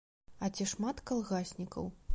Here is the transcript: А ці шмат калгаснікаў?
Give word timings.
А 0.47 0.49
ці 0.57 0.67
шмат 0.71 1.05
калгаснікаў? 1.11 1.95